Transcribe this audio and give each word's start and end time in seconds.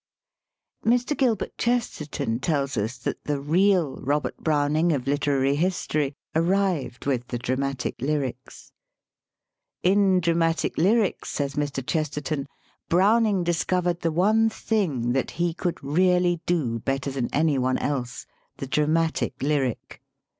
Mr. 0.83 1.15
Gilbert 1.15 1.55
Chesterton 1.59 2.39
tells 2.39 2.75
us 2.75 2.97
that 2.97 3.23
the 3.25 3.39
real 3.39 3.97
Robert 3.97 4.35
Browning 4.37 4.91
of 4.93 5.05
literary 5.05 5.55
history 5.57 6.15
arrived 6.33 7.05
with 7.05 7.27
the 7.27 7.37
Dramatic 7.37 8.01
Lyrics. 8.01 8.71
"In 9.83 10.19
Dramatic 10.19 10.75
Lyrics," 10.75 11.29
says 11.29 11.53
Mr. 11.53 11.85
Chesterton, 11.85 12.47
"Browning 12.89 13.43
discovered 13.43 13.99
the 13.99 14.11
one 14.11 14.49
thing 14.49 15.11
that 15.11 15.29
he 15.37 15.53
could 15.53 15.77
really 15.83 16.41
do 16.47 16.79
better 16.79 17.11
than 17.11 17.29
any 17.31 17.59
one 17.59 17.77
else 17.77 18.25
the 18.57 18.65
dramatic 18.65 19.43
lyric. 19.43 20.01